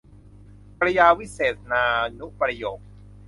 [0.77, 1.83] กริยาวิเศษณา
[2.19, 2.79] นุประโยค